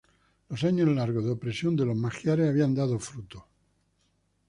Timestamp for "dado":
2.73-2.97